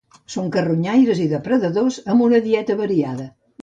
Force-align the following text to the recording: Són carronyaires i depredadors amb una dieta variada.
Són 0.35 0.47
carronyaires 0.55 1.23
i 1.27 1.29
depredadors 1.35 2.03
amb 2.15 2.29
una 2.31 2.45
dieta 2.51 2.83
variada. 2.85 3.35